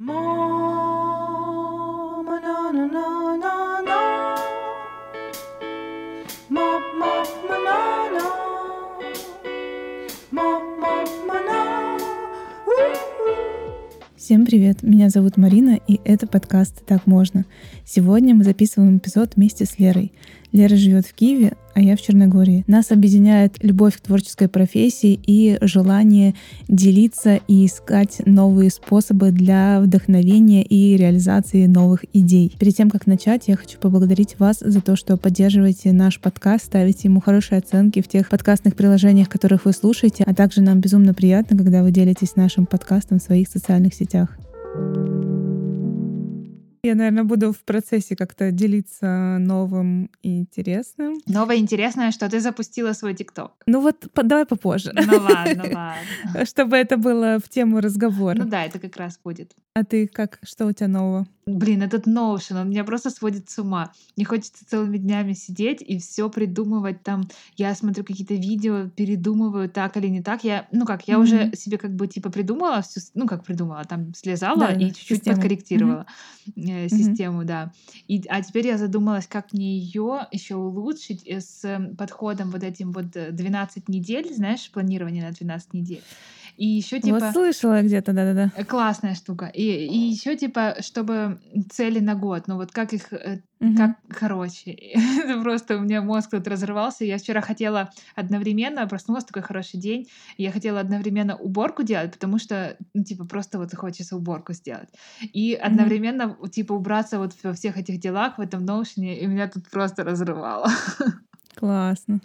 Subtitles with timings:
[0.00, 0.08] Всем
[14.46, 17.44] привет, меня зовут Марина, и это подкаст «Так можно».
[17.84, 20.12] Сегодня мы записываем эпизод вместе с Лерой.
[20.52, 22.64] Лера живет в Киеве, а я в Черногории.
[22.66, 26.34] Нас объединяет любовь к творческой профессии и желание
[26.68, 32.54] делиться и искать новые способы для вдохновения и реализации новых идей.
[32.58, 37.08] Перед тем, как начать, я хочу поблагодарить вас за то, что поддерживаете наш подкаст, ставите
[37.08, 41.56] ему хорошие оценки в тех подкастных приложениях, которых вы слушаете, а также нам безумно приятно,
[41.56, 44.36] когда вы делитесь нашим подкастом в своих социальных сетях.
[46.82, 51.18] Я, наверное, буду в процессе как-то делиться новым и интересным.
[51.26, 53.52] Новое интересное, что ты запустила свой ТикТок.
[53.66, 56.46] Ну вот по- давай попозже, Ну ладно, ладно.
[56.46, 58.38] чтобы это было в тему разговора.
[58.38, 59.52] Ну да, это как раз будет.
[59.74, 60.38] А ты как?
[60.42, 61.26] Что у тебя нового?
[61.56, 63.92] Блин, этот Notion, он меня просто сводит с ума.
[64.16, 67.28] Мне хочется целыми днями сидеть и все придумывать там.
[67.56, 70.44] Я смотрю какие-то видео, передумываю так или не так.
[70.44, 71.24] Я, ну как, я Мгм.
[71.24, 74.88] уже себе как бы типа придумала всю, ну как придумала, там слезала Да, и да,
[74.90, 75.36] чуть-чуть систему.
[75.36, 76.06] подкорректировала
[76.56, 77.72] э, систему, да.
[78.06, 82.62] И, а теперь я задумалась, как мне ее еще улучшить э, с э, подходом вот
[82.62, 86.02] этим вот э, 12 недель, знаешь, планирование на 12 недель.
[86.60, 87.18] И еще типа...
[87.20, 88.52] Вот слышала где-то, да-да-да.
[88.54, 89.46] Э, Классная штука.
[89.46, 91.40] И, и еще типа, чтобы
[91.72, 93.10] цели на год, ну вот как их,
[93.60, 93.76] Мгм.
[93.76, 97.06] как, короче, это просто у меня мозг тут разрывался.
[97.06, 102.76] Я вчера хотела одновременно, проснулась такой хороший день, я хотела одновременно уборку делать, потому что,
[102.92, 104.90] ну, типа, просто вот хочется уборку сделать.
[105.32, 109.70] И одновременно, типа, убраться вот во всех этих делах, в этом ноушене, и меня тут
[109.70, 110.68] просто разрывало.
[111.54, 112.20] Классно.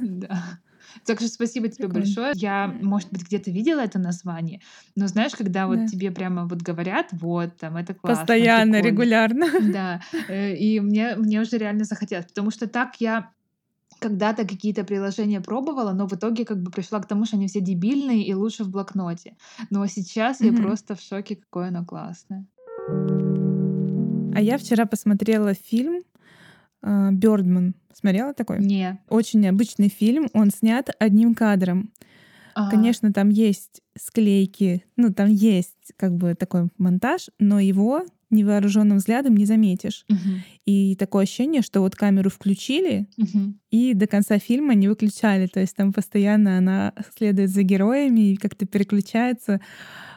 [0.00, 0.58] Да.
[1.06, 2.04] Так что спасибо тебе Прикольно.
[2.06, 2.32] большое.
[2.36, 4.60] Я, может быть, где-то видела это название,
[4.96, 5.86] но знаешь, когда вот Да.
[5.86, 8.88] тебе прямо вот говорят, вот там это классно, Постоянно, прикольно.
[8.90, 9.46] регулярно.
[9.74, 13.30] Да, э, и мне, мне уже реально захотелось, потому что так я
[14.00, 17.60] когда-то какие-то приложения пробовала, но в итоге как бы пришла к тому, что они все
[17.60, 19.36] дебильные и лучше в блокноте.
[19.70, 20.62] Но сейчас я Мгм.
[20.62, 22.44] просто в шоке, какое оно классное.
[24.34, 26.02] А я вчера посмотрела фильм
[27.12, 27.74] Бёрдман.
[27.92, 28.58] Смотрела такой?
[28.60, 28.98] Не.
[29.08, 30.28] Очень необычный фильм.
[30.34, 31.90] Он снят одним кадром.
[32.56, 38.98] А, Конечно, там есть склейки, ну там есть как бы такой монтаж, но его невооруженным
[38.98, 40.04] взглядом не заметишь.
[40.08, 43.58] мгм, И такое ощущение, что вот камеру включили, мгм.
[43.70, 45.46] и до конца фильма не выключали.
[45.46, 49.60] То есть там постоянно она следует за героями и как-то переключается.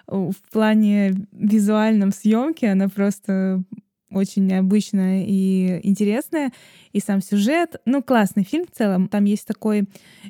[0.08, 3.64] В плане визуальном съемки она просто
[4.12, 6.52] очень необычная и интересная.
[6.94, 9.08] И сам сюжет, ну, классный фильм в целом.
[9.08, 9.86] Там есть такой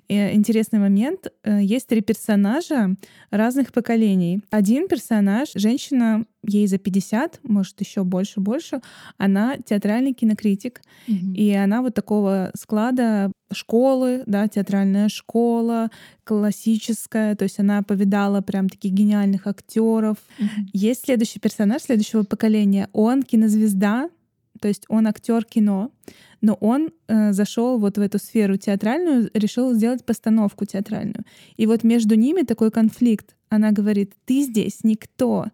[0.10, 1.32] э, интересный момент.
[1.44, 2.96] Э, Есть три персонажа
[3.30, 4.42] разных поколений.
[4.50, 8.82] Один персонаж, женщина, ей за 50, может, еще больше, больше,
[9.18, 10.82] она театральный кинокритик.
[11.08, 11.34] Мгм.
[11.34, 15.90] И она вот такого склада школы, да, театральная школа,
[16.24, 20.18] классическая, то есть она повидала прям таких гениальных актеров.
[20.38, 20.70] Мгм.
[20.74, 22.90] Есть следующий персонаж следующего поколения.
[22.94, 24.10] Он кинозвезда,
[24.60, 25.92] то есть он актер кино,
[26.42, 31.24] но он э, зашел вот в эту сферу театральную, решил сделать постановку театральную.
[31.56, 33.36] И вот между ними такой конфликт.
[33.50, 35.46] Она говорит: ты здесь никто,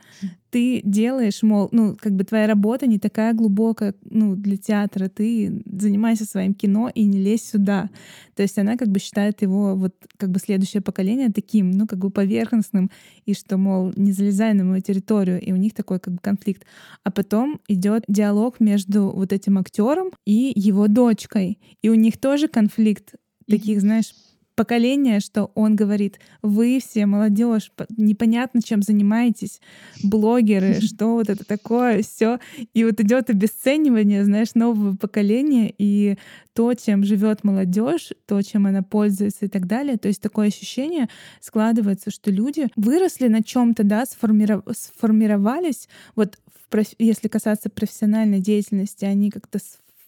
[0.54, 5.64] ты делаешь, мол, ну как бы твоя работа не такая глубокая, ну для театра, ты
[5.66, 7.90] занимайся своим кино и не лезь сюда.
[8.36, 11.98] То есть она как бы считает его вот как бы следующее поколение таким, ну как
[11.98, 12.92] бы поверхностным
[13.26, 16.66] и что, мол, не залезай на мою территорию, и у них такой как бы конфликт.
[17.04, 21.43] А потом идет диалог между вот этим актером и его дочкой,
[21.82, 23.16] и у них тоже конфликт
[23.48, 24.14] таких, знаешь,
[24.56, 29.60] поколения, что он говорит, вы все молодежь, непонятно чем занимаетесь,
[30.04, 32.40] блогеры, что вот это такое, все,
[32.74, 36.18] и вот идет обесценивание, знаешь, нового поколения и
[36.54, 39.98] то, чем живет молодежь, то, чем она пользуется и так далее.
[39.98, 41.10] То есть такое ощущение
[41.42, 44.64] складывается, что люди выросли на чем-то, да, сформиров...
[44.72, 45.90] сформировались.
[46.16, 49.58] Вот в проф- если касаться профессиональной деятельности, они как-то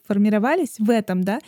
[0.08, 1.40] формировались в этом, да,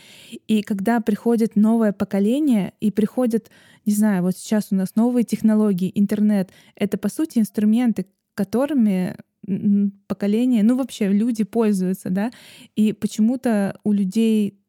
[0.48, 3.50] и когда приходит новое поколение и приходят,
[3.86, 9.16] не знаю, вот сейчас у нас новые технологии, интернет, это по сути инструменты, которыми
[10.08, 12.32] поколение, ну вообще люди пользуются, да,
[12.76, 14.60] и почему-то у людей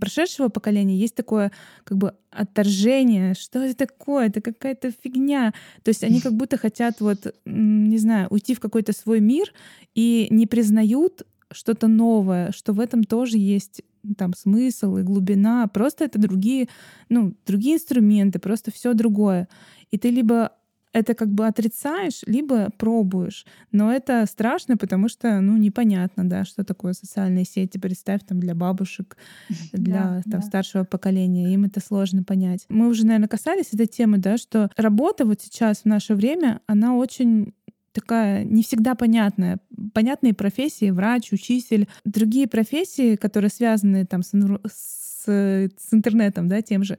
[0.00, 1.50] прошедшего поколения есть такое
[1.84, 5.52] как бы отторжение, что это такое, это какая-то фигня.
[5.82, 9.52] То есть они как будто хотят вот, не знаю, уйти в какой-то свой мир
[9.94, 11.22] и не признают
[11.54, 13.82] что-то новое, что в этом тоже есть
[14.16, 16.68] там смысл и глубина, просто это другие,
[17.08, 19.48] ну, другие инструменты, просто все другое.
[19.90, 20.52] И ты либо
[20.92, 23.46] это как бы отрицаешь, либо пробуешь.
[23.70, 27.78] Но это страшно, потому что, ну, непонятно, да, что такое социальные сети.
[27.78, 29.16] Представь, там, для бабушек,
[29.72, 30.42] для Да, там, да.
[30.42, 31.54] старшего поколения.
[31.54, 32.66] Им это сложно понять.
[32.68, 36.94] Мы уже, наверное, касались этой темы, да, что работа вот сейчас в наше время, она
[36.94, 37.54] очень
[37.92, 39.58] такая не всегда понятная.
[39.92, 41.88] Понятные профессии, врач, учитель.
[42.04, 46.98] Другие профессии, которые связаны там с, с, с интернетом, да, тем же,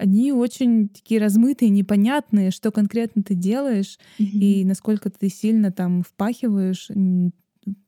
[0.00, 6.88] они очень такие размытые, непонятные, что конкретно ты делаешь и насколько ты сильно там впахиваешь.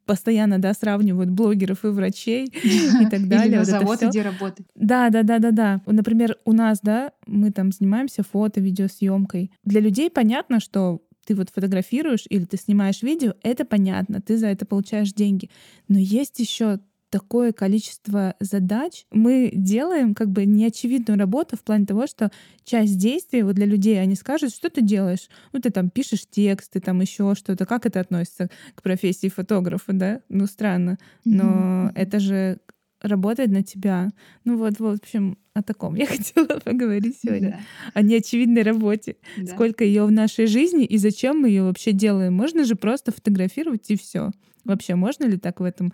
[0.05, 3.53] Постоянно, да, сравнивают блогеров и врачей и так Или далее.
[3.53, 4.67] на Вот это завод иди работать.
[4.75, 5.81] Да, да, да, да, да.
[5.87, 9.53] Например, у нас, да, мы там занимаемся фото, видеосъемкой.
[9.65, 14.49] Для людей понятно, что ты вот фотографируешь или ты снимаешь видео, это понятно, ты за
[14.49, 15.51] это получаешь деньги.
[15.89, 16.81] Но есть еще
[17.11, 19.05] такое количество задач.
[19.11, 22.31] Мы делаем как бы неочевидную работу в плане того, что
[22.65, 25.29] часть действий вот для людей, они скажут, что ты делаешь?
[25.53, 27.67] Ну, ты там пишешь текст, ты там еще что-то.
[27.67, 30.23] Как это относится к профессии фотографа, да?
[30.31, 30.99] Ну, странно.
[31.29, 31.93] Но Мгм.
[31.95, 32.59] это же
[33.03, 34.11] работает на тебя.
[34.45, 37.61] Ну вот, вот, в общем, о таком я хотела поговорить сегодня.
[37.95, 39.17] О неочевидной работе.
[39.37, 39.53] Да, да.
[39.53, 42.35] Сколько ее в нашей жизни и зачем мы ее вообще делаем?
[42.35, 44.31] Можно же просто фотографировать и все.
[44.65, 45.93] Вообще, можно ли так в этом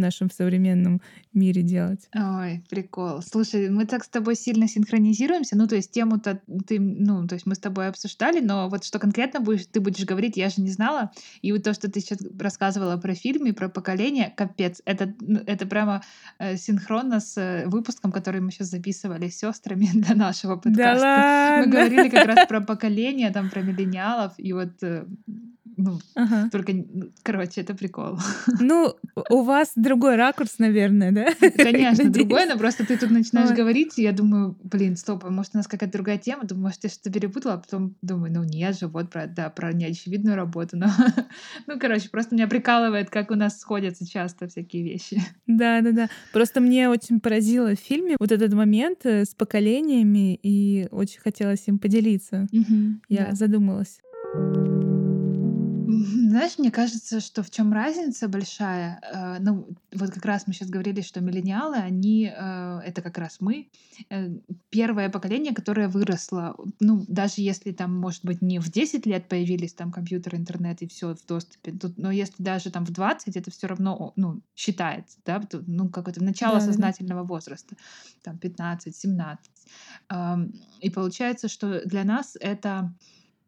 [0.00, 1.00] нашем современном
[1.32, 2.08] мире делать?
[2.14, 3.22] Ой, прикол.
[3.22, 5.56] Слушай, мы так с тобой сильно синхронизируемся.
[5.56, 8.98] Ну, то есть тему-то ты, ну, то есть мы с тобой обсуждали, но вот что
[8.98, 11.12] конкретно будешь, ты будешь говорить, я же не знала.
[11.42, 15.40] И вот то, что ты сейчас рассказывала про фильм и про поколение, капец, это, ну,
[15.46, 16.02] это прямо
[16.38, 21.06] э, синхронно с э, выпуском, который мы сейчас записывали с сестрами для нашего Да подкаста.
[21.06, 21.72] Мы ладно!
[21.72, 25.04] говорили как раз про поколение, там, про миллениалов, и вот, э,
[25.76, 26.48] ну, Ага.
[26.50, 28.18] только, ну, короче, это прикол.
[28.60, 28.94] Ну,
[29.30, 31.26] у вас другой ракурс, наверное, да?
[31.56, 32.12] Конечно, Надеюсь.
[32.26, 33.56] другое, но просто ты тут начинаешь Ой.
[33.56, 36.44] говорить, и я думаю, блин, стоп, а может у нас какая-то другая тема?
[36.44, 39.72] Думаю, может, я что-то перепутала, а потом думаю, ну нет же, вот про, да, про
[39.72, 40.76] неочевидную работу.
[40.76, 40.86] Но,
[41.66, 45.22] ну, короче, просто меня прикалывает, как у нас сходятся часто всякие вещи.
[45.46, 46.08] Да, да, да.
[46.32, 51.62] Просто мне очень поразило в фильме вот этот момент э, с поколениями, и очень хотелось
[51.66, 52.46] им поделиться.
[53.08, 53.34] Я Да.
[53.34, 54.00] задумалась.
[56.30, 59.00] Знаешь, мне кажется, что в чем разница большая.
[59.02, 63.38] э, ну, вот как раз мы сейчас говорили, что миллениалы, они, э, это как раз
[63.40, 63.68] мы,
[64.10, 64.28] э,
[64.70, 66.54] первое поколение, которое выросло.
[66.78, 70.86] Ну, даже если там, может быть, не в 10 лет появились там компьютер, интернет и
[70.86, 75.18] все в доступе, тут, но если даже там в 20, это все равно, ну, считается,
[75.26, 76.72] да, ну, какое-то начало Да-да-да.
[76.72, 77.74] сознательного возраста,
[78.22, 79.38] там 15-17.
[80.08, 82.94] Ам, И получается, что для нас это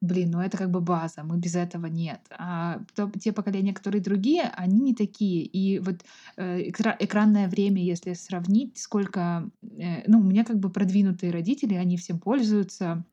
[0.02, 2.20] Блин, ну это как бы база, мы без этого нет.
[2.36, 5.44] А то- те поколения, которые другие, они не такие.
[5.44, 6.04] И вот
[6.36, 9.48] э, экра- экранное время, если сравнить, сколько...
[9.62, 13.04] э, ну, у меня как бы продвинутые родители, они всем пользуются.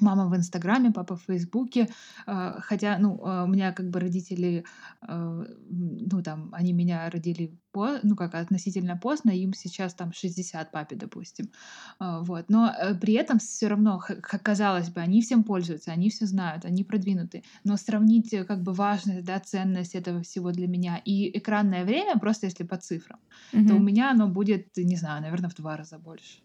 [0.00, 1.88] Мама в Инстаграме, папа в Фейсбуке.
[2.26, 4.64] э, Хотя, ну, э, у меня как бы родители,
[5.08, 7.58] м, ну, там, они меня родили,
[8.02, 11.50] ну, как относительно поздно, им сейчас там 60 папе, допустим.
[11.98, 12.44] А, Вот.
[12.50, 14.00] Но э, при этом все равно,
[14.42, 17.42] казалось бы, они всем пользуются, они все знают, они продвинуты.
[17.64, 22.18] Но сравнить э, как бы важность, да, ценность этого всего для меня и экранное время,
[22.18, 23.20] просто если по цифрам,
[23.66, 26.38] то у меня оно будет, не знаю, наверное, в два раза больше.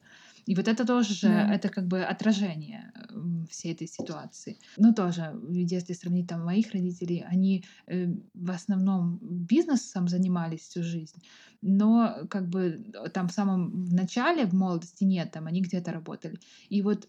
[0.50, 1.54] И вот это тоже же, Да.
[1.54, 4.58] это как бы отражение м, всей этой ситуации.
[4.78, 11.22] Ну, тоже, если сравнить там моих родителей, они э, в основном бизнесом занимались всю жизнь,
[11.62, 16.40] но как бы э, там в самом начале, в молодости нет, там они где-то работали.
[16.70, 17.08] И вот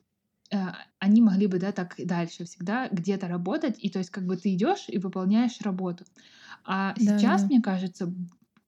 [0.52, 0.56] э,
[0.98, 4.36] они могли бы, да, так и дальше всегда где-то работать, и то есть как бы
[4.36, 6.04] ты идешь и выполняешь работу.
[6.64, 7.50] А Да, сейчас, да.
[7.50, 8.12] мне кажется,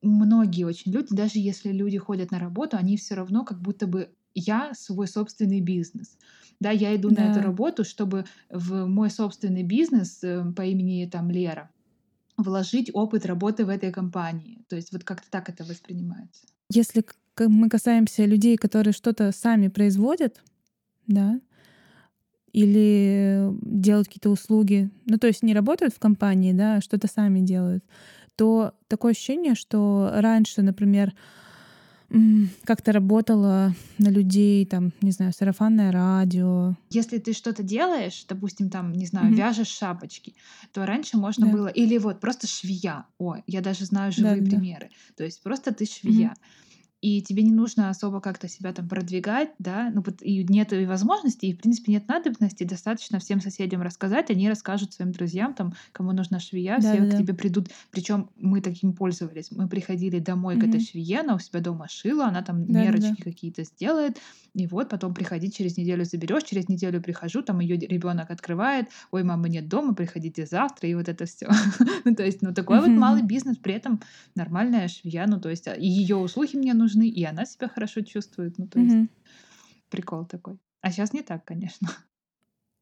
[0.02, 4.14] многие очень люди, даже если люди ходят на работу, они все равно как будто бы
[4.34, 6.18] я свой собственный бизнес.
[6.60, 7.42] Да, я иду на эту Да.
[7.42, 11.70] работу, чтобы в мой собственный бизнес э, по имени там Лера
[12.36, 14.64] вложить опыт работы в этой компании.
[14.68, 16.46] То есть вот как-то так это воспринимается.
[16.70, 17.04] Если
[17.38, 20.42] мы касаемся людей, которые что-то сами производят,
[21.06, 21.40] да,
[22.52, 27.40] или делают какие-то услуги, ну то есть не работают в компании, да, а что-то сами
[27.40, 27.84] делают,
[28.36, 31.14] то такое ощущение, что раньше, например,
[32.64, 36.76] как-то работало на людей, там, не знаю, сарафанное радио.
[36.90, 39.36] Если ты что-то делаешь, допустим, там, не знаю, Мгм.
[39.36, 40.34] вяжешь шапочки,
[40.72, 41.52] то раньше можно Да.
[41.52, 41.68] было...
[41.68, 43.06] Или вот просто швея.
[43.18, 44.56] О, я даже знаю живые Да-да-да.
[44.56, 44.90] примеры.
[45.16, 46.34] То есть просто ты швея.
[47.02, 51.46] И тебе не нужно особо как-то себя там продвигать, да, ну и нет и возможности,
[51.46, 56.12] и в принципе нет надобности, достаточно всем соседям рассказать, они расскажут своим друзьям, там, кому
[56.12, 57.16] нужна швея, все Да-да-да.
[57.16, 57.68] к тебе придут.
[57.90, 62.26] Причем мы таким пользовались, мы приходили домой к этой швее, она у себя дома шила,
[62.26, 62.84] она там Да-да-да.
[62.84, 64.18] мерочки какие-то сделает,
[64.54, 69.24] и вот потом приходи через неделю заберешь, через неделю прихожу, там ее ребенок открывает, ой,
[69.24, 71.48] мамы нет дома, приходите завтра, и вот это все.
[72.04, 74.00] Ну, то есть, ну, такой вот малый бизнес, при этом
[74.34, 78.58] нормальная швея, ну, то есть, а, ее услуги мне нужны, и она себя хорошо чувствует,
[78.58, 79.08] ну, то есть, Мгм.
[79.90, 80.58] прикол такой.
[80.82, 81.88] А сейчас не так, конечно.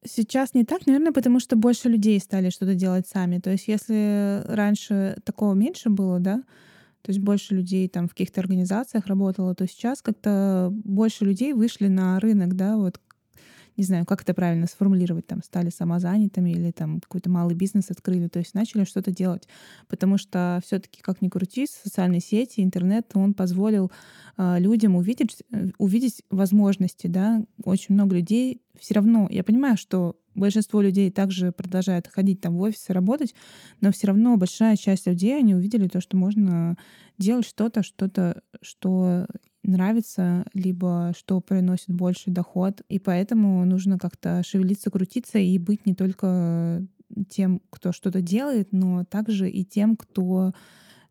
[0.03, 3.39] Сейчас не так, наверное, потому что больше людей стали что-то делать сами.
[3.39, 6.39] То есть если раньше такого меньше было, да,
[7.03, 11.89] то есть больше людей там в каких-то организациях работало, то сейчас как-то больше людей вышли
[11.89, 13.01] на рынок, да, вот
[13.81, 18.29] не знаю, как это правильно сформулировать, там, стали самозанятыми или там какой-то малый бизнес открыли,
[18.29, 19.49] то есть начали что-то делать.
[19.89, 23.91] Потому что все таки как ни крути, социальные сети, интернет, он позволил
[24.37, 27.43] а, людям увидеть, э, увидеть возможности, да.
[27.65, 32.61] Очень много людей все равно, я понимаю, что большинство людей также продолжает ходить там в
[32.61, 33.35] офисы, работать,
[33.81, 36.77] но все равно большая часть людей, они увидели то, что можно
[37.19, 39.27] делать что-то, что-то, что
[39.63, 42.83] нравится, либо что приносит больший доход.
[42.89, 46.87] И поэтому нужно как-то шевелиться, крутиться и быть не только
[47.29, 50.53] тем, кто что-то делает, но также и тем, кто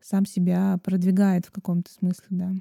[0.01, 2.53] сам себя продвигает в каком-то смысле, да.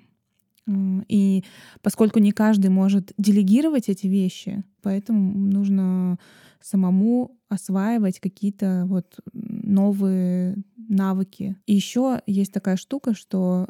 [1.09, 1.45] И
[1.81, 6.19] поскольку не каждый может делегировать эти вещи, поэтому нужно
[6.61, 11.57] самому осваивать какие-то вот новые навыки.
[11.67, 13.69] И еще есть такая штука, что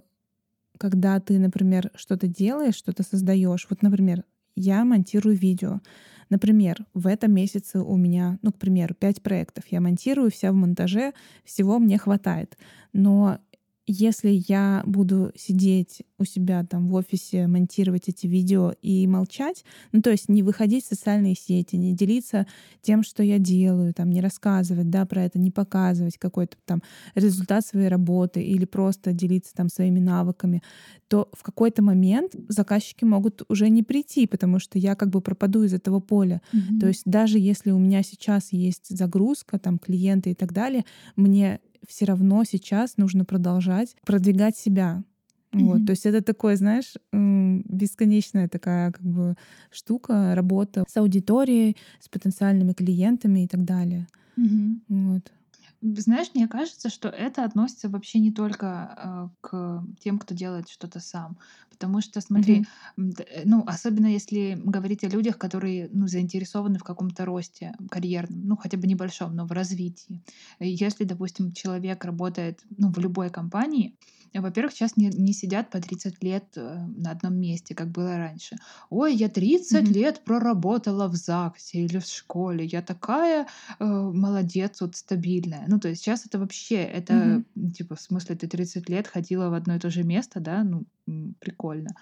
[0.78, 4.24] когда ты, например, что-то делаешь, что-то создаешь, вот, например,
[4.56, 5.80] я монтирую видео.
[6.30, 9.64] Например, в этом месяце у меня, ну, к примеру, пять проектов.
[9.70, 11.12] Я монтирую, вся в монтаже,
[11.44, 12.58] всего мне хватает.
[12.92, 13.38] Но
[13.90, 20.02] если я буду сидеть у себя там в офисе, монтировать эти видео и молчать, ну
[20.02, 22.46] то есть не выходить в социальные сети, не делиться
[22.82, 26.82] тем, что я делаю, там не рассказывать, да, про это, не показывать какой-то там
[27.14, 30.62] результат своей работы или просто делиться там своими навыками,
[31.08, 35.62] то в какой-то момент заказчики могут уже не прийти, потому что я как бы пропаду
[35.62, 36.42] из этого поля.
[36.80, 40.84] То есть даже если у меня сейчас есть загрузка, там клиенты и так далее,
[41.16, 45.02] мне все равно сейчас нужно продолжать продвигать себя.
[45.56, 45.86] Вот, Мгм.
[45.86, 49.34] то есть это такое, знаешь, бесконечная такая как бы
[49.70, 54.06] штука, работа с аудиторией, с потенциальными клиентами и так далее.
[54.36, 54.80] Мгм.
[54.88, 55.32] Вот.
[55.80, 60.98] Знаешь, мне кажется, что это относится вообще не только э, к тем, кто делает что-то
[60.98, 61.38] сам.
[61.70, 62.66] Потому что, смотри, Мгм.
[62.96, 67.74] м, д- э, ну, особенно если говорить о людях, которые ну, заинтересованы в каком-то росте
[67.92, 70.24] карьерном, ну, хотя бы небольшом, но в развитии.
[70.58, 73.96] И Если, допустим, человек работает ну, в любой компании,
[74.27, 76.60] э, во-первых, сейчас не, не сидят по 30 лет э,
[76.96, 78.56] на одном месте, как было раньше.
[78.90, 79.92] Ой, я 30 Мгм.
[79.92, 83.46] лет проработала в ЗАГСе или в школе, я такая
[83.78, 85.64] э, молодец, вот стабильная.
[85.68, 89.48] Ну, то есть сейчас это вообще, это, м, типа, в смысле, ты 30 лет ходила
[89.50, 90.84] в одно и то же место, да, ну,
[91.40, 91.96] прикольно.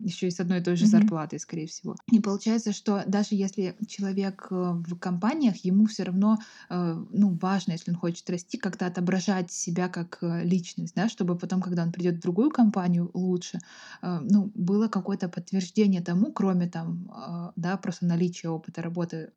[0.00, 0.86] Еще и с одной и той же Мгм.
[0.86, 1.96] зарплатой, скорее всего.
[2.10, 6.38] И получается, что даже если человек э, в компаниях, ему все равно,
[6.70, 11.36] э, ну, важно, если он хочет расти, как-то отображать себя как э, личность, да, чтобы
[11.36, 13.58] потом, когда он придет в другую компанию лучше,
[14.02, 19.32] ну, было какое-то подтверждение тому, кроме там, э, да, просто наличия опыта работы,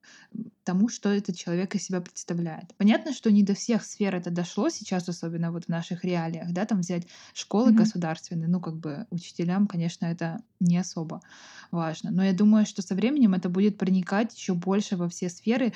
[0.63, 2.75] тому, что этот человек из себя представляет.
[2.78, 6.66] Понятно, что не до всех сфер это дошло сейчас, особенно вот в наших реалиях, да,
[6.66, 7.72] там взять школы Мгм.
[7.74, 11.22] государственные, ну, как бы учителям, конечно, это не особо
[11.72, 12.12] важно.
[12.12, 15.74] Но я думаю, что со временем это будет проникать еще больше во все сферы,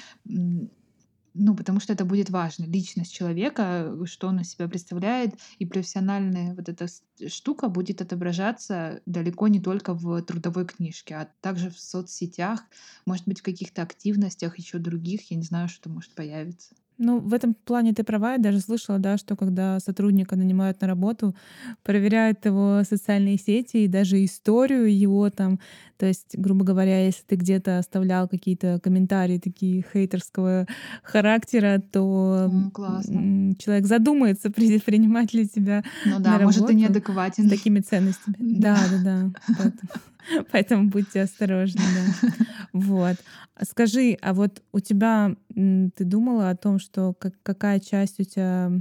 [1.37, 2.63] ну, потому что это будет важно.
[2.63, 8.01] Личность человека, э, что он из себя представляет, и профессиональная вот эта с- штука будет
[8.01, 12.61] отображаться далеко не только в трудовой книжке, а также в соцсетях,
[13.05, 16.73] может быть, в каких-то активностях еще других, я не знаю, что может появиться.
[16.97, 18.33] Ну, в этом плане ты права.
[18.33, 21.35] Я даже слышала, да, что когда сотрудника нанимают на работу,
[21.83, 25.59] проверяют его социальные сети и даже историю его там.
[25.97, 30.67] То есть, грубо говоря, если ты где-то оставлял какие-то комментарии такие хейтерского
[31.03, 33.17] характера, то классно.
[33.17, 37.47] м, человек задумается, при- принимать ли тебя Ну на да, может, ты работу неадекватен.
[37.47, 38.35] с такими ценностями.
[38.39, 39.31] Да, да, да.
[40.51, 42.29] Поэтому, будьте осторожны, да.
[42.73, 43.17] Вот.
[43.55, 48.23] А Скажи, а вот у тебя ты думала о том, что как- какая часть у
[48.23, 48.71] тебя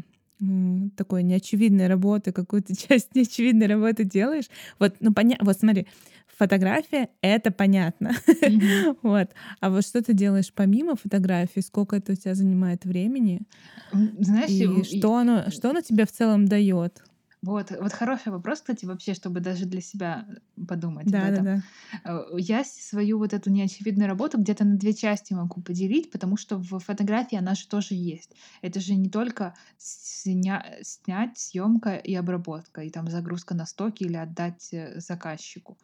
[0.97, 4.47] такой неочевидной работы, какую-то часть неочевидной работы делаешь?
[4.79, 5.87] Вот, ну понятно, вот смотри,
[6.37, 8.13] фотография— это понятно.
[8.43, 8.97] Мгм.
[9.03, 9.29] Вот.
[9.61, 11.61] А вот что ты делаешь помимо фотографии?
[11.61, 13.43] Сколько это у тебя занимает времени?
[14.21, 17.03] Знаешь, И и- что оно, что оно тебе в целом дает?
[17.45, 20.27] Вот, вот хороший вопрос, кстати, вообще, чтобы даже для себя
[20.69, 21.45] подумать Да, об да, этом.
[21.45, 21.63] да.
[22.05, 26.57] Э, Я свою вот эту неочевидную работу где-то на две части могу поделить, потому что
[26.59, 28.35] в фотографии она же тоже есть.
[28.63, 34.17] Это же не только сня- снять, съемка и обработка, и там загрузка на стоки или
[34.17, 35.79] отдать э, заказчику.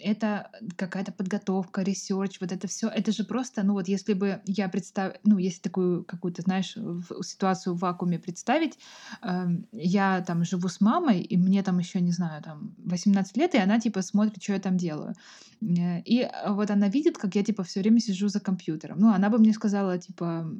[0.00, 2.88] Это какая-то подготовка, research, вот это все.
[2.88, 6.76] Это же просто, ну вот если бы я представ, ну если такую какую-то, знаешь,
[7.22, 8.78] ситуацию в вакууме представить,
[9.22, 13.54] эм, я там живу с мамой, и мне там еще, не знаю, там 18 лет,
[13.54, 15.14] и она типа смотрит, что я там делаю.
[15.60, 18.98] Э, И э, вот она видит, как я типа все время сижу за компьютером.
[18.98, 20.50] Ну, она бы мне сказала, типа,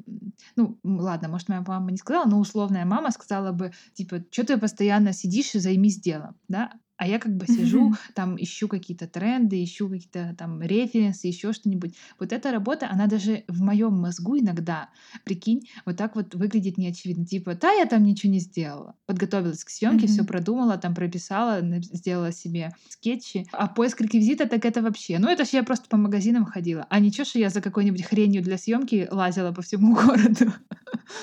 [0.57, 4.59] ну, ладно, может, моя мама не сказала, но условная мама сказала бы, типа, что ты
[4.59, 6.73] постоянно сидишь и займись делом, да?
[7.00, 7.97] А я как бы сижу, Мгм.
[8.14, 11.97] там ищу какие-то тренды, ищу какие-то там референсы, еще что-нибудь.
[12.19, 14.90] Вот эта работа, она даже в моем мозгу иногда,
[15.25, 17.25] прикинь, вот так вот выглядит неочевидно.
[17.25, 18.97] Типа, да, я там ничего не сделала.
[19.07, 20.26] Подготовилась к съемке, все Мгм.
[20.26, 23.47] продумала, там прописала, сделала себе скетчи.
[23.52, 25.19] А поиск реквизита, так это вообще.
[25.19, 26.87] Ну, это ж я просто по магазинам ходила.
[26.90, 30.52] А ничего, что я за какой-нибудь хренью для съемки лазила по всему городу.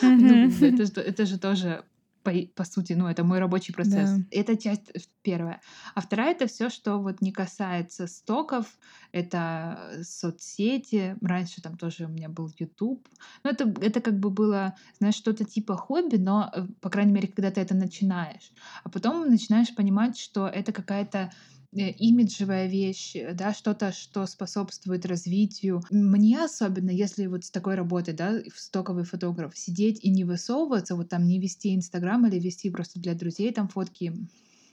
[0.01, 0.65] Ну, бы Мгм.
[0.65, 1.83] это, же- это же тоже
[2.27, 4.09] по, по сути, ну, это мой рабочий процесс.
[4.09, 4.23] Да.
[4.31, 5.61] Это часть э, первая.
[5.95, 8.65] А вторая это все, что вот не касается стоков,
[9.13, 11.15] это э, соцсети.
[11.21, 13.07] Раньше там тоже у меня был YouTube.
[13.43, 17.29] Ну, это, это как бы было, знаешь, что-то типа хобби, но, э, по крайней мере,
[17.29, 18.51] когда ты это начинаешь.
[18.83, 21.31] А потом начинаешь понимать, что это какая-то
[21.79, 25.81] имиджевая вещь, э, да, что-то, что способствует развитию.
[25.89, 31.09] Мне особенно, если вот с такой работой, да, стоковый фотограф, сидеть и не высовываться, вот
[31.09, 34.13] там не вести Инстаграм или вести просто для друзей там фотки,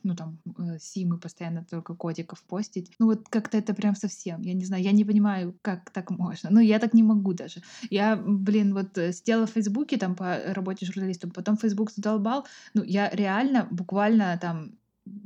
[0.04, 2.92] ну там э, симы постоянно только котиков постить.
[2.98, 4.42] Ну вот как-то это прям совсем.
[4.42, 6.50] Я не знаю, я не понимаю, как так можно.
[6.50, 7.62] Ну я так не могу даже.
[7.90, 12.46] Я, блин, вот э, сидела в Фейсбуке там по работе журналистом, потом Фейсбук задолбал.
[12.74, 14.78] Ну я реально буквально там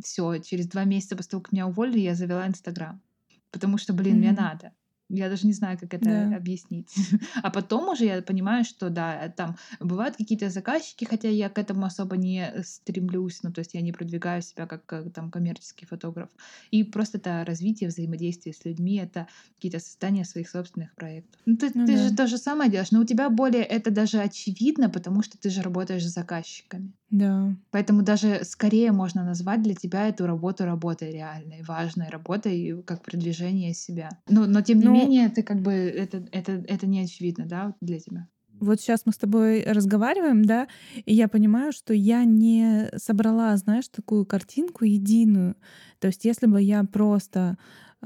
[0.02, 3.02] все, через два месяца после того, как меня уволили, я завела Инстаграм.
[3.50, 4.32] Потому что, блин, мне Мгм.
[4.32, 4.72] надо.
[5.10, 6.36] Я даже не знаю, как это Да.
[6.36, 6.94] объяснить.
[7.42, 11.86] А потом уже я понимаю, что да, там бывают какие-то заказчики, хотя я к этому
[11.86, 16.30] особо не стремлюсь, ну то есть я не продвигаю себя как, как там коммерческий фотограф.
[16.70, 21.40] И просто это развитие взаимодействия с людьми, это какие-то создания своих собственных проектов.
[21.46, 21.98] Ну ты, Ну ты да.
[21.98, 25.50] же то же самое делаешь, но у тебя более это даже очевидно, потому что ты
[25.50, 26.92] же работаешь с заказчиками.
[27.10, 27.56] Да.
[27.70, 33.74] Поэтому даже скорее можно назвать для тебя эту работу работой реальной, важной работой, как продвижение
[33.74, 34.10] себя.
[34.28, 37.74] Но, но тем не Ну, менее, ты как бы это, это, это не очевидно, да,
[37.80, 38.28] для тебя.
[38.60, 40.66] Вот сейчас мы с тобой разговариваем, да,
[41.06, 45.54] и я понимаю, что я не собрала, знаешь, такую картинку единую.
[46.00, 47.56] То есть, если бы я просто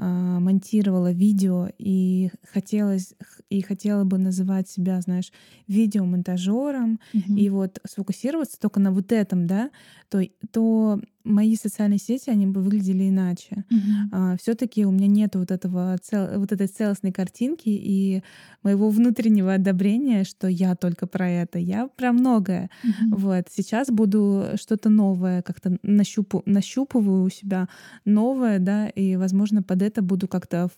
[0.00, 3.14] монтировала видео и хотелось
[3.50, 5.32] и хотела бы называть себя, знаешь,
[5.68, 7.44] видеомонтажером Мгм.
[7.44, 9.70] и вот сфокусироваться только на вот этом, да,
[10.08, 13.64] то, то мои социальные сети они бы выглядели иначе.
[13.70, 14.36] Мгм.
[14.38, 18.22] все-таки у меня нет вот этого цел- вот этой целостной картинки и
[18.62, 22.70] моего внутреннего одобрения, что я только про это, я про многое.
[22.82, 23.16] Мгм.
[23.16, 27.68] Вот сейчас буду что-то новое, как-то нащупу, нащупываю у себя
[28.04, 30.68] новое, да, и, возможно, под это буду как-то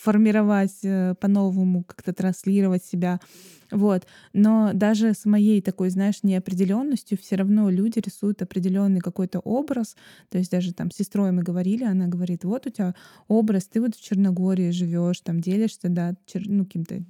[0.00, 3.20] формировать э, по-новому, как-то транслировать себя.
[3.70, 4.06] Вот.
[4.32, 9.96] Но даже с моей такой, знаешь, неопределенностью все равно люди рисуют определенный какой-то образ.
[10.28, 12.94] То есть даже там с сестрой мы говорили, она говорит, вот у тебя
[13.28, 17.02] образ, ты вот в Черногории живешь, там делишься, да, чер- ну, каким-то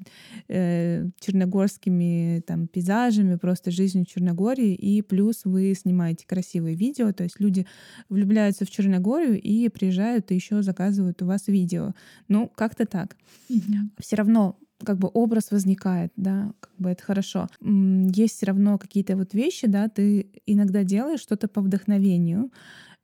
[0.49, 7.41] э, черногорскими там пейзажами, просто жизнью Черногории, и плюс вы снимаете красивые видео, то есть
[7.41, 7.67] люди
[8.09, 11.95] влюбляются в Черногорию и приезжают и еще заказывают у вас видео.
[12.29, 13.17] Ну, как-то так.
[13.49, 13.93] Мгм.
[13.99, 17.49] Все равно как бы образ возникает, да, как бы это хорошо.
[17.61, 22.51] Есть все равно какие-то вот вещи, да, ты иногда делаешь что-то по вдохновению.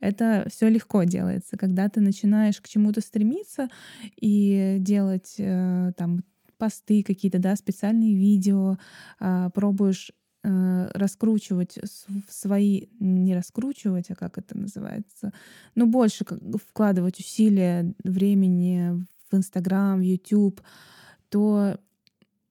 [0.00, 3.68] Это все легко делается, когда ты начинаешь к чему-то стремиться
[4.16, 6.22] и делать э, там
[6.58, 8.78] посты какие-то, да, специальные видео,
[9.18, 10.12] а, пробуешь
[10.42, 11.78] э, раскручивать
[12.28, 15.32] свои, не раскручивать, а как это называется,
[15.74, 16.24] ну, больше
[16.68, 20.60] вкладывать усилия, времени в Инстаграм, в YouTube,
[21.28, 21.76] то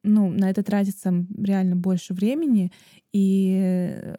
[0.06, 2.72] ну, на это тратится реально больше времени,
[3.12, 4.16] и, э,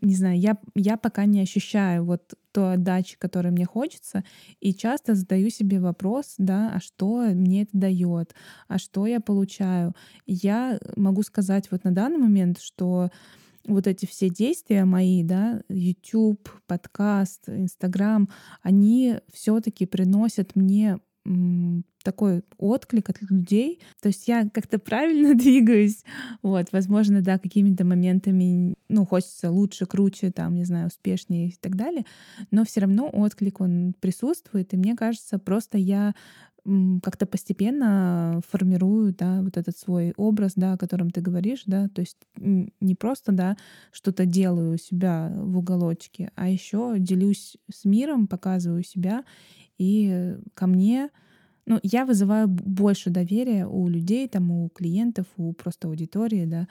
[0.00, 4.24] не знаю, я, я пока не ощущаю вот той отдачи, которой мне хочется,
[4.60, 8.34] и часто задаю себе вопрос, да, а что мне это дает,
[8.68, 9.92] а что я получаю.
[10.26, 13.10] Я могу сказать вот на данный момент, что
[13.66, 18.28] вот эти все действия мои, да, YouTube, подкаст, Инстаграм,
[18.62, 21.00] они все-таки приносят мне
[22.02, 23.80] такой отклик от людей.
[24.00, 26.04] То есть я как-то правильно двигаюсь.
[26.42, 31.76] Вот, возможно, да, какими-то моментами, ну, хочется лучше, круче, там, не знаю, успешнее и так
[31.76, 32.04] далее.
[32.50, 34.72] Но все равно отклик, он присутствует.
[34.72, 36.14] И мне кажется, просто я
[37.02, 42.00] как-то постепенно формирую, да, вот этот свой образ, да, о котором ты говоришь, да, то
[42.00, 43.56] есть не просто, да,
[43.92, 49.24] что-то делаю у себя в уголочке, а еще делюсь с миром, показываю себя,
[49.78, 51.10] и ко мне,
[51.66, 56.68] ну, я вызываю больше доверия у людей, там, у клиентов, у просто аудитории, да,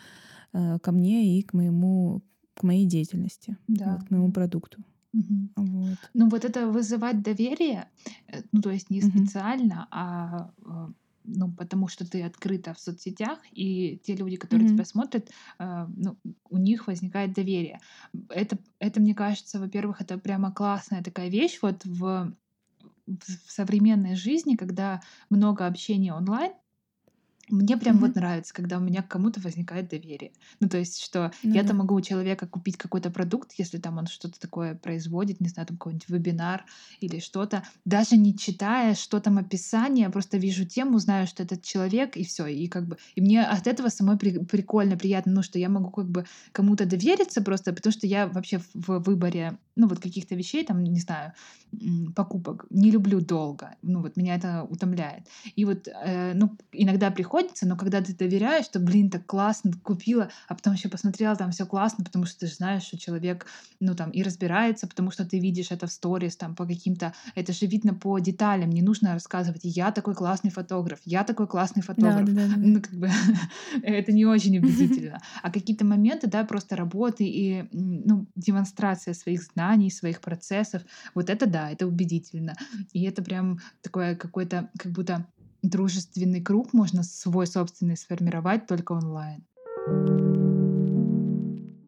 [0.54, 2.22] э, ко мне и к моему,
[2.54, 3.94] к моей деятельности, да.
[3.94, 4.84] вот, к моему продукту.
[5.14, 5.50] Угу.
[5.56, 6.12] Вот.
[6.14, 7.92] Ну вот это вызывать доверие,
[8.28, 9.32] э, ну то есть не Мгм.
[9.42, 10.90] специально, а э,
[11.26, 14.68] ну потому что ты открыта в соцсетях, и те люди, которые Мгм.
[14.68, 16.18] тебя смотрят, э, ну,
[16.50, 17.80] у них возникает доверие.
[18.30, 22.34] Это, это мне кажется, во-первых, это прямо классная такая вещь вот в,
[23.08, 26.54] в современной жизни, когда много общения онлайн,
[27.50, 28.16] мне прям вот Мгм.
[28.16, 30.34] нравится, когда у меня к кому-то возникает доверие.
[30.60, 31.74] Ну, то есть, что Ну я-то да.
[31.74, 35.78] могу у человека купить какой-то продукт, если там он что-то такое производит, не знаю, там
[35.78, 36.66] какой-нибудь вебинар
[37.00, 42.18] или что-то, даже не читая, что там описание, просто вижу тему, знаю, что этот человек,
[42.18, 42.48] и все.
[42.48, 45.92] И как бы и мне от этого самой при- прикольно, приятно, ну, что я могу
[45.92, 50.66] как бы кому-то довериться просто, потому что я вообще в выборе, ну, вот каких-то вещей,
[50.66, 51.34] там, не знаю,
[52.16, 53.76] покупок не люблю долго.
[53.82, 55.28] Ну, вот меня это утомляет.
[55.56, 60.30] И вот, э, ну, иногда приходится, но когда ты доверяешь, что, блин, так классно, купила,
[60.48, 63.46] а потом еще посмотрела, там все классно, потому что ты же знаешь, что человек,
[63.80, 67.14] ну, там, и разбирается, потому что ты видишь это в сторис, там, по каким-то...
[67.36, 71.84] Это же видно по деталям, не нужно рассказывать, я такой классный фотограф, я такой классный
[71.84, 72.26] фотограф.
[72.26, 72.54] да, да, да.
[72.58, 73.10] Ну, как бы,
[73.84, 75.20] это не очень убедительно.
[75.44, 80.84] А какие-то моменты, да, просто работы и, ну, демонстрация своих знаний, своих процессов,
[81.16, 82.56] вот это да, это убедительно.
[82.94, 85.26] И это прям такое какой-то, как будто
[85.62, 89.44] дружественный круг можно свой собственный сформировать только онлайн.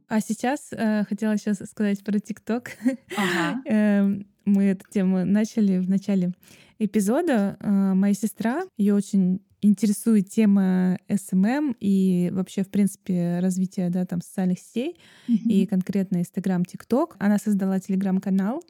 [0.07, 2.71] А сейчас э, хотела сейчас сказать про ТикТок.
[3.15, 3.61] Ага.
[3.65, 6.33] Эм, Мы эту тему начали в начале
[6.79, 7.57] эпизода.
[7.59, 14.21] Э, Моя сестра, ее очень интересует тема SMM и вообще, в принципе, развитие да, там,
[14.21, 15.67] социальных сетей и Мгм.
[15.67, 17.15] конкретно Инстаграм, ТикТок.
[17.19, 18.63] Она создала телеграм-канал,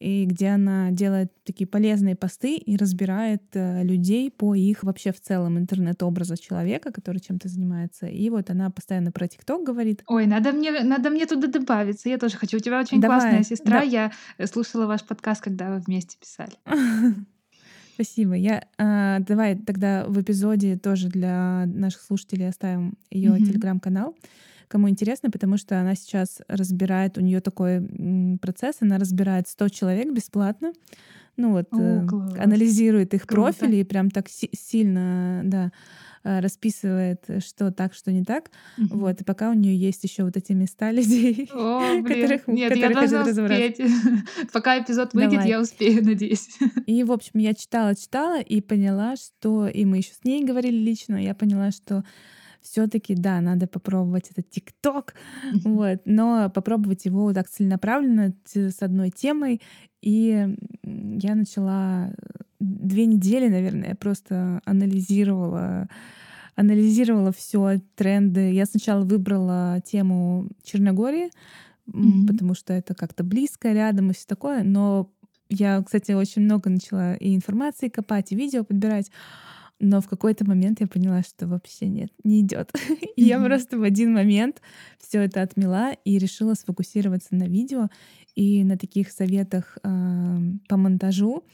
[0.00, 5.20] и где она делает такие полезные посты и разбирает э, людей по их вообще в
[5.20, 8.06] целом интернет-образа человека, который чем-то занимается.
[8.06, 10.02] И вот она постоянно про ТикТок говорит.
[10.06, 12.08] Ой, надо мне, надо мне туда добавиться.
[12.08, 12.56] Я тоже хочу.
[12.56, 13.80] У тебя очень Давай, классная сестра.
[13.80, 13.82] да.
[13.82, 16.52] Я э, слушала ваш подкаст, когда вы вместе писали.
[18.00, 18.32] Спасибо.
[18.34, 23.44] Я а, давай тогда в эпизоде тоже для наших слушателей оставим ее Мгм.
[23.44, 24.16] телеграм-канал.
[24.70, 27.82] Кому интересно, потому что она сейчас разбирает, у нее такой
[28.40, 30.72] процесс, она разбирает 100 человек бесплатно.
[31.36, 32.34] Ну вот, О, э, класс.
[32.38, 33.52] анализирует их Круто.
[33.58, 35.72] профили и прям так си- сильно, да,
[36.22, 38.50] э, расписывает, что так, что не так.
[38.76, 38.98] Мгм.
[39.00, 42.22] Вот, и пока у нее есть еще вот эти места людей, О, блин.
[42.22, 43.80] которых, Нет, я должна успеть.
[44.52, 45.48] Пока эпизод выйдет, Давай.
[45.48, 46.48] я успею, надеюсь.
[46.86, 49.66] И, в общем, я читала, читала и поняла, что...
[49.66, 52.04] И мы еще с ней говорили лично, я поняла, что
[52.62, 55.14] все таки да, надо попробовать этот ТикТок,
[55.64, 59.60] вот, но попробовать его так целенаправленно с одной темой.
[60.02, 60.48] И
[60.82, 62.12] я начала
[62.58, 65.88] две недели, наверное, просто анализировала
[66.56, 68.52] анализировала все тренды.
[68.52, 71.30] Я сначала выбрала тему Черногории,
[71.86, 72.26] Мгм.
[72.26, 74.62] потому что это как-то близко, рядом и все такое.
[74.62, 75.10] Но
[75.48, 79.10] я, кстати, очень много начала и информации копать, и видео подбирать.
[79.80, 82.70] Но в какой-то момент я поняла, что вообще нет, не идет.
[83.16, 84.60] И я просто в один момент
[84.98, 87.88] все это отмела и решила сфокусироваться на видео
[88.34, 91.44] и на таких советах ам, по монтажу.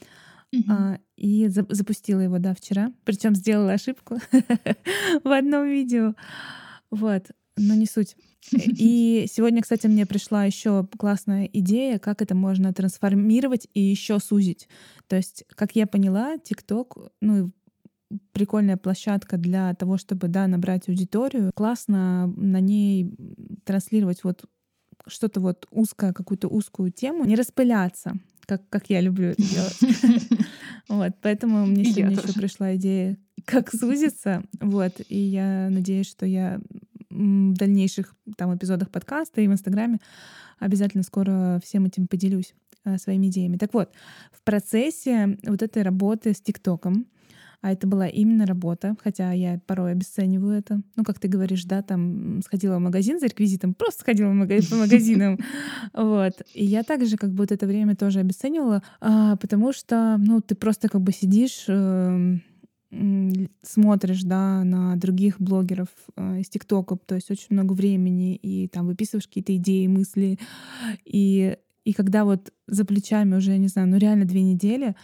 [0.51, 0.71] Мгм.
[0.71, 2.91] А, и за- запустила его, да, вчера.
[3.05, 4.19] Причем сделала ошибку
[5.23, 6.13] в одном видео.
[6.89, 8.15] Вот, но не суть.
[8.51, 14.69] И сегодня, кстати, мне пришла еще классная идея, как это можно трансформировать и еще сузить.
[15.07, 17.51] То есть, как я поняла, TikTok, ну,
[18.31, 21.51] прикольная площадка для того, чтобы, да, набрать аудиторию.
[21.55, 23.13] Классно на ней
[23.65, 24.45] транслировать вот
[25.07, 28.13] что-то вот узкое, какую-то узкую тему, не распыляться,
[28.45, 29.79] как, как я люблю это делать.
[30.89, 34.43] Вот, поэтому мне сегодня еще пришла идея, как сузиться.
[34.61, 36.61] Вот, и я надеюсь, что я
[37.09, 39.99] в дальнейших там эпизодах подкаста и в Инстаграме
[40.59, 42.53] обязательно скоро всем этим поделюсь
[42.85, 43.57] э, своими идеями.
[43.57, 43.91] Так вот,
[44.31, 47.05] в процессе вот этой работы с ТикТоком
[47.61, 50.81] а это была именно работа, хотя я порой обесцениваю это.
[50.95, 55.39] Ну, как ты говоришь, да, там сходила в магазин за реквизитом, просто сходила по магазинам.
[55.93, 56.33] Вот.
[56.53, 60.55] И я также как бы вот это время тоже обесценивала, а, потому что, ну, ты
[60.55, 62.41] просто как бы сидишь эм,
[63.63, 68.87] смотришь, да, на других блогеров э, из ТикТока, то есть очень много времени, и там
[68.87, 70.39] выписываешь какие-то идеи, мысли,
[71.05, 74.95] и, и когда вот за плечами уже, не знаю, ну реально две недели,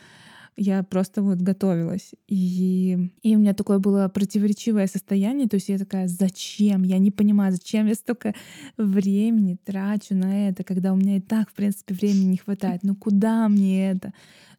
[0.56, 2.12] я просто вот готовилась.
[2.28, 5.48] И, и у меня такое было противоречивое состояние.
[5.48, 6.84] То есть я такая, зачем?
[6.84, 8.34] Я не понимаю, зачем я столько
[8.78, 12.82] времени трачу на это, когда у меня и так, в принципе, времени не хватает.
[12.84, 14.14] Ну куда мне это?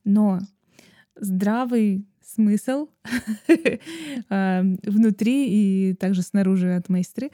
[0.04, 0.40] Но
[1.16, 2.88] здравый смысл
[4.28, 7.30] а, внутри и также снаружи от майстры.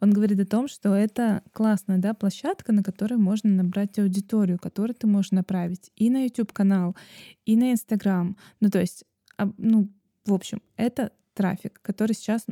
[0.00, 4.94] Он говорит о том, что это классная да, площадка, на которой можно набрать аудиторию, которую
[4.94, 6.96] ты можешь направить и на YouTube-канал,
[7.44, 8.36] и на Instagram.
[8.60, 9.04] Ну, то есть,
[9.58, 9.90] ну,
[10.24, 12.46] в общем, это трафик, который сейчас...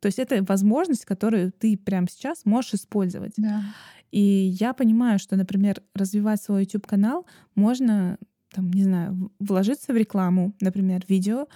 [0.00, 3.34] То есть это возможность, которую ты прямо сейчас можешь использовать.
[3.36, 3.62] Да.
[4.10, 8.18] И я понимаю, что, например, развивать свой YouTube-канал можно
[8.52, 11.46] там, не знаю, вложиться в рекламу, например, видео,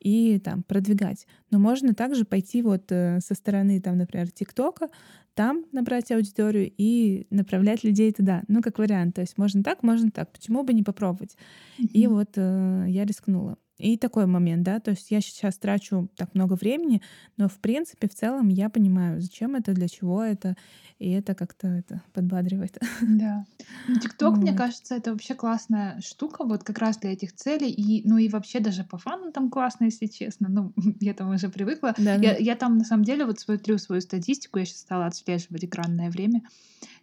[0.00, 1.26] и там продвигать.
[1.50, 4.88] Но можно также пойти вот э, со стороны, там, например, ТикТока,
[5.34, 8.42] там набрать аудиторию и направлять людей туда.
[8.48, 9.16] Ну, как вариант.
[9.16, 10.32] То есть можно так, можно так.
[10.32, 11.36] Почему бы не попробовать?
[11.78, 11.88] Mm-hmm.
[11.92, 13.58] И вот э, я рискнула.
[13.78, 17.02] И такой момент, да, то есть я сейчас трачу так много времени,
[17.36, 20.56] но в принципе в целом я понимаю, зачем это, для чего это,
[20.98, 22.78] и это как-то это подбадривает.
[23.02, 23.44] Да.
[23.86, 24.42] Ну, ТикТок, вот.
[24.42, 28.28] мне кажется, это вообще классная штука, вот как раз для этих целей, и, ну и
[28.28, 31.94] вообще даже по фану там классно, если честно, ну я там уже привыкла.
[31.98, 32.36] Да, я, да.
[32.38, 36.42] я там на самом деле вот смотрю свою статистику, я сейчас стала отслеживать экранное время,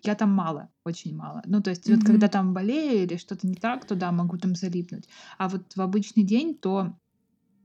[0.03, 1.41] я там мало, очень мало.
[1.45, 1.95] Ну, то есть, mm-hmm.
[1.95, 5.07] вот когда там болею или что-то не так, то да, могу там залипнуть.
[5.37, 6.95] А вот в обычный день, то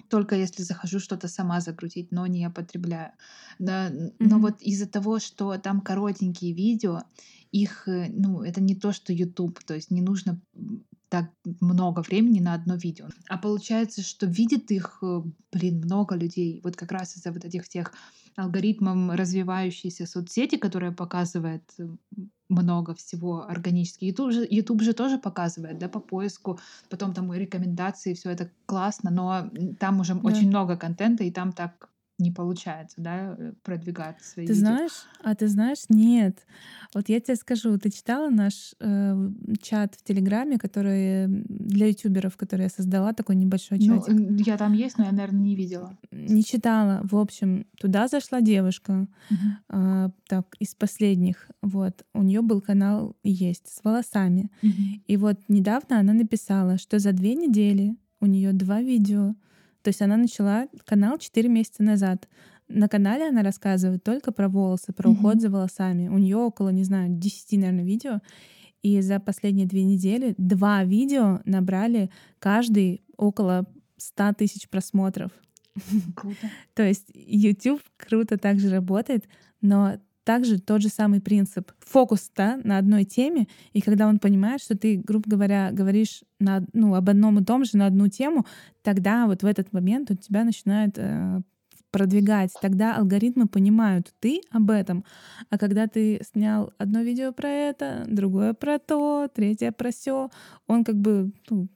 [0.08, 3.12] только если захожу что-то сама загрузить, но не потребляю.
[3.58, 4.14] Но, mm-hmm.
[4.20, 7.02] но вот из-за того, что там коротенькие видео,
[7.52, 10.40] их, э, ну, это не то, что YouTube, то есть не нужно
[11.08, 13.08] так много времени на одно видео.
[13.28, 15.22] А получается, что видит их, э,
[15.52, 16.60] блин, много людей.
[16.62, 17.92] Вот как раз из-за вот этих тех
[18.38, 21.62] алгоритмом развивающейся соцсети, которая показывает
[22.48, 24.06] много всего органически.
[24.06, 29.10] YouTube же, YouTube же тоже показывает, да, по поиску, потом там рекомендации, все это классно,
[29.10, 30.20] но там уже да.
[30.22, 35.04] очень много контента, и там так не получается, да, э, продвигать свои Ты знаешь?
[35.22, 35.84] А ты знаешь?
[35.88, 36.46] Нет.
[36.92, 39.30] Вот я тебе скажу, ты читала наш э,
[39.62, 44.08] чат в Телеграме, который для ютуберов, который я создала, такой небольшой чатик?
[44.08, 45.96] Ну, я там есть, но я, наверное, не видела.
[46.10, 47.00] Не читала.
[47.04, 50.06] В общем, туда зашла девушка, uh-huh.
[50.08, 51.48] э, так, из последних.
[51.62, 52.04] Вот.
[52.14, 54.50] У нее был канал есть с волосами.
[54.62, 55.02] Uh-huh.
[55.06, 59.36] И вот недавно она написала, что за две недели у нее два видео—
[59.82, 62.28] то есть она начала канал 4 месяца назад.
[62.68, 65.12] На канале она рассказывает только про волосы, про mm-hmm.
[65.12, 66.08] уход за волосами.
[66.08, 68.20] У нее около, не знаю, 10, наверное, видео.
[68.82, 75.32] И за последние две недели два видео набрали каждый около 100 тысяч просмотров.
[76.14, 76.50] Круто.
[76.74, 79.24] То есть YouTube круто также работает,
[79.60, 81.72] но также тот же самый принцип.
[81.86, 86.66] Фокус да, на одной теме, и когда он понимает, что ты, грубо говоря, говоришь на,
[86.74, 88.44] ну, об одном и том же на одну тему,
[88.82, 91.40] тогда вот в этот момент у тебя начинает э,
[91.90, 95.02] продвигать, тогда алгоритмы понимают, ты об этом.
[95.48, 100.28] А когда ты снял одно видео про это, другое про то, третье про все,
[100.66, 101.68] он как бы ну,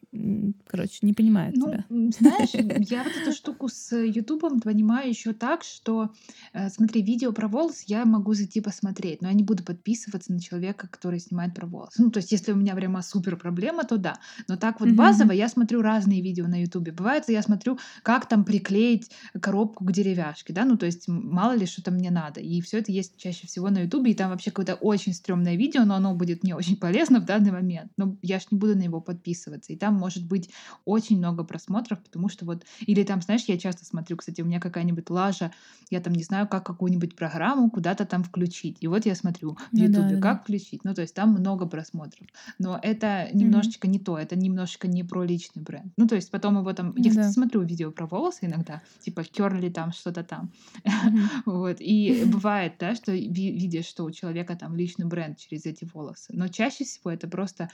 [0.66, 1.84] короче, не понимает ну, тебя.
[1.88, 2.50] Знаешь,
[2.90, 6.10] я вот эту штуку с Ютубом понимаю еще так, что,
[6.52, 10.40] э, смотри, видео про волос я могу зайти посмотреть, но я не буду подписываться на
[10.40, 11.94] человека, который снимает про волос.
[11.96, 14.18] Ну, то есть, если у меня прямо супер проблема, то да.
[14.48, 16.92] Но так вот базово я смотрю разные видео на Ютубе.
[16.92, 21.64] Бывает, я смотрю, как там приклеить коробку к деревяшке, да, ну, то есть, мало ли
[21.64, 22.40] что-то мне надо.
[22.40, 25.84] И все это есть чаще всего на Ютубе, и там вообще какое-то очень стрёмное видео,
[25.84, 27.92] но оно будет мне очень полезно в данный момент.
[27.96, 29.72] Но я ж не буду на него подписываться.
[29.72, 30.50] И там может быть
[30.84, 32.64] очень много просмотров, потому что вот...
[32.80, 35.52] Или там, знаешь, я часто смотрю, кстати, у меня какая-нибудь лажа,
[35.90, 38.78] я там не знаю, как какую-нибудь программу куда-то там включить.
[38.80, 40.42] И вот я смотрю в ну Ютубе, да, как да.
[40.42, 40.82] включить.
[40.82, 42.26] Ну, то есть там много просмотров.
[42.58, 43.90] Но это немножечко mm-hmm.
[43.90, 45.92] не то, это немножечко не про личный бренд.
[45.96, 46.92] Ну, то есть потом его там...
[46.96, 47.30] Я, да.
[47.30, 50.52] смотрю видео про волосы иногда, типа керли там, что-то там.
[50.84, 51.28] Mm-hmm.
[51.46, 51.76] вот.
[51.78, 56.32] И бывает, да, что видишь, что у человека там личный бренд через эти волосы.
[56.32, 57.70] Но чаще всего это просто,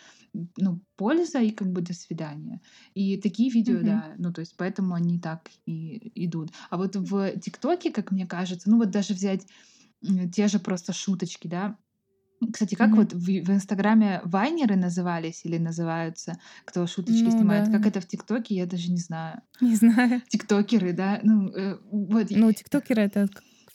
[0.57, 2.61] ну, польза и как бы до свидания свидания.
[2.95, 3.85] И такие видео, mm-hmm.
[3.85, 6.51] да, ну то есть поэтому они так и идут.
[6.71, 9.47] А вот в ТикТоке, как мне кажется, ну вот даже взять
[10.33, 11.77] те же просто шуточки, да,
[12.53, 12.99] Кстати, как Мгм.
[12.99, 17.67] вот в, в Инстаграме вайнеры назывались или называются, кто шуточки Ну снимает?
[17.67, 17.73] да.
[17.73, 19.43] Как это в ТикТоке, я даже не знаю.
[19.61, 20.23] Не знаю.
[20.29, 21.19] Тиктокеры, да?
[21.25, 22.29] Ну, э, вот.
[22.31, 23.29] Ну, тиктокеры это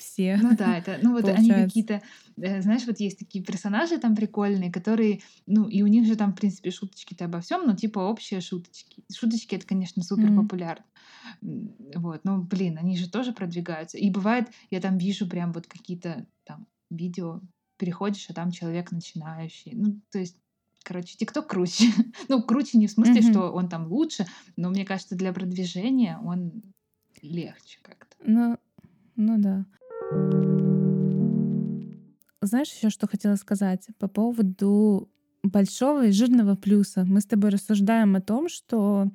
[0.03, 0.37] все.
[0.41, 1.67] Ну да, это, ну вот они Получается.
[1.67, 2.01] какие-то,
[2.37, 6.33] э, знаешь, вот есть такие персонажи там прикольные, которые, ну и у них же там,
[6.33, 9.03] в принципе, шуточки-то обо всем, но типа общие шуточки.
[9.13, 10.85] Шуточки это, конечно, супер популярно.
[11.41, 13.97] М, Вот, ну блин, они же тоже продвигаются.
[13.97, 17.41] И бывает, я там вижу прям вот какие-то там видео,
[17.77, 19.71] переходишь, а там человек начинающий.
[19.73, 20.37] Ну, то есть
[20.83, 21.85] Короче, ТикТок круче.
[22.27, 23.31] ну, круче не в смысле, Мгм.
[23.31, 24.25] что он там лучше,
[24.57, 26.61] но мне кажется, для продвижения он
[27.21, 28.17] легче как-то.
[28.25, 28.57] Ну,
[29.15, 29.65] ну да.
[32.45, 35.10] Знаешь еще, что хотела сказать по поводу
[35.43, 37.06] большого и жирного плюса?
[37.06, 39.08] Мы с тобой рассуждаем о том, что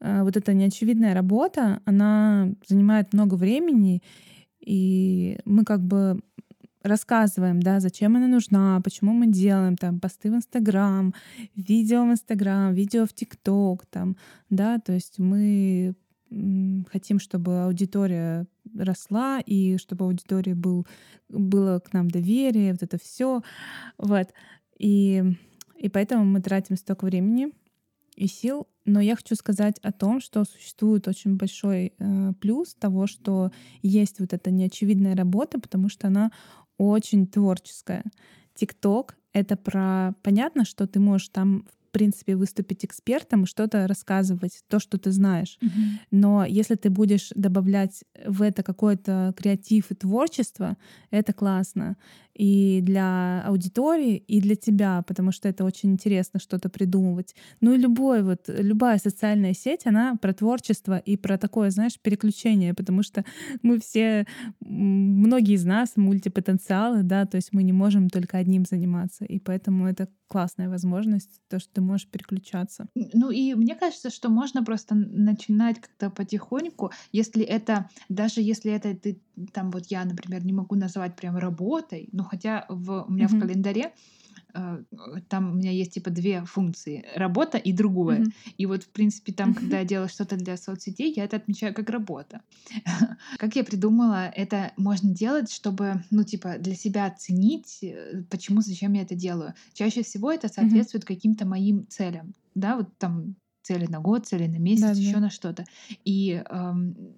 [0.00, 4.02] э, вот эта неочевидная работа, она занимает много времени,
[4.60, 6.20] и мы как бы
[6.82, 11.14] рассказываем, да, зачем она нужна, почему мы делаем там посты в Инстаграм,
[11.54, 14.16] видео в Инстаграм, видео в ТикТок, там,
[14.50, 15.94] да, то есть мы
[16.90, 18.46] хотим, чтобы аудитория
[18.78, 20.86] росла и чтобы у аудитории был,
[21.28, 23.42] было к нам доверие, вот это все,
[23.98, 24.28] вот.
[24.78, 25.22] И,
[25.76, 27.52] и поэтому мы тратим столько времени
[28.16, 28.66] и сил.
[28.84, 33.50] Но я хочу сказать о том, что существует очень большой э, плюс того, что
[33.82, 36.30] есть вот эта неочевидная работа, потому что она
[36.78, 38.04] очень творческая.
[38.54, 40.14] ТикТок— это про...
[40.22, 45.58] Понятно, что ты можешь там, принципе, выступить экспертом и что-то рассказывать, то, что ты знаешь.
[46.10, 50.76] Но если ты будешь добавлять в это какой-то креатив и творчество,
[51.10, 51.96] это классно.
[52.36, 57.34] И для аудитории, и для тебя, потому что это очень интересно что-то придумывать.
[57.60, 62.74] Ну и любой, вот, любая социальная сеть, она про творчество и про такое, знаешь, переключение,
[62.74, 63.24] потому что
[63.62, 64.26] мы все,
[64.60, 69.86] многие из нас мультипотенциалы, да, то есть мы не можем только одним заниматься, и поэтому
[69.86, 72.88] это классная возможность, то, что ты можешь переключаться.
[72.94, 78.94] Ну и мне кажется, что можно просто начинать как-то потихоньку, если это, даже если это
[78.94, 79.20] ты,
[79.52, 83.34] там вот я, например, не могу назвать прям работой, ну хотя в, у меня в
[83.34, 83.36] Мгм.
[83.36, 83.92] календаре
[84.54, 84.84] э,
[85.28, 88.24] там у меня есть типа две функции— работа и другое.
[88.24, 88.32] Мгм.
[88.58, 89.54] И вот, в принципе, там, Мгм.
[89.54, 92.42] когда я делаю что-то для соцсетей, я это отмечаю как работа.
[93.38, 98.92] Как я придумала, это можно делать, чтобы, ну, типа, для себя оценить, э, почему, зачем
[98.94, 99.54] я это делаю.
[99.74, 104.58] Чаще всего это соответствует каким-то моим целям, да, вот там цели на год, цели на
[104.58, 104.98] месяц, Да-да-да.
[104.98, 105.64] еще на что-то.
[106.04, 107.16] И эм,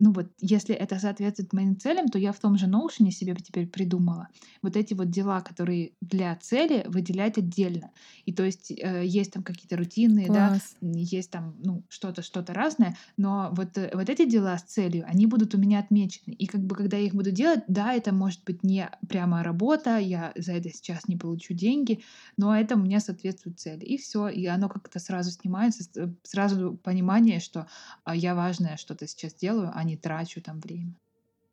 [0.00, 3.66] ну вот, если это соответствует моим целям, то я в том же Notion себе теперь
[3.66, 4.28] придумала
[4.62, 7.90] вот эти вот дела, которые для цели выделять отдельно.
[8.24, 10.76] И то есть э, есть там какие-то рутинные, да, Класс.
[10.80, 15.26] есть там, ну, что-то, что-то разное, но вот, э, вот эти дела с целью, они
[15.26, 16.32] будут у меня отмечены.
[16.32, 19.98] И как бы, когда я их буду делать, да, это может быть не прямо работа,
[19.98, 22.04] я за это сейчас не получу деньги,
[22.36, 23.84] но это у меня соответствует цели.
[23.84, 27.66] И все, и оно как-то сразу снимается, э, сразу понимание, что
[28.04, 30.94] а, я важное что-то сейчас делаю, а не трачу там время.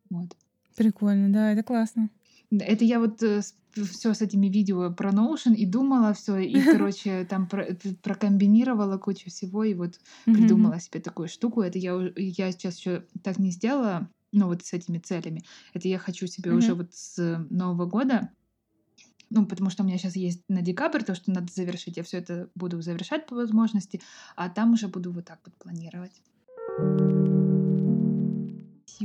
[0.09, 0.35] Вот.
[0.75, 2.09] Прикольно, да, это классно.
[2.51, 7.47] Это я вот все с этими видео про Notion и думала все, и, короче, там
[7.47, 11.61] про- прокомбинировала кучу всего, и вот придумала себе такую штуку.
[11.61, 15.43] Это я, я сейчас еще так не сделала, ну вот с этими целями.
[15.73, 18.31] Это я хочу себе уже вот с Нового года,
[19.29, 21.97] ну, потому что у меня сейчас есть на декабрь то, что надо завершить.
[21.97, 24.01] Я все это буду завершать по возможности,
[24.35, 26.21] а там уже буду вот так вот планировать.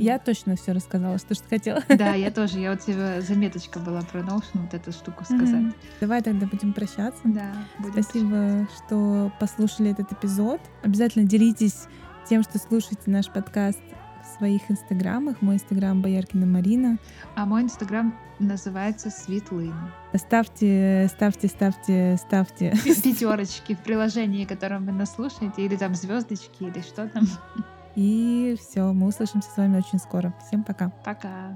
[0.03, 1.83] Я точно все рассказала, что что хотела.
[1.89, 2.59] Да, я тоже.
[2.59, 5.75] Я вот себе заметочка была про Notion, вот эту штуку сказать.
[6.01, 7.21] Давай тогда будем прощаться.
[7.25, 10.61] Да, будем Спасибо, что послушали этот эпизод.
[10.83, 11.87] Обязательно делитесь
[12.29, 13.81] тем, что слушаете наш подкаст
[14.23, 15.43] в своих инстаграмах.
[15.43, 16.99] Мой инстаграм Бояркина Марина.
[17.35, 19.75] А мой инстаграм называется Светлын.
[20.15, 22.75] Ставьте, ставьте, ставьте, ставьте.
[22.85, 27.27] Пятерочки в приложении, которым вы нас слушаете, или там звездочки, или что там.
[27.97, 30.33] И все, мы услышимся с вами очень скоро.
[30.47, 30.91] Всем пока.
[31.05, 31.55] Пока.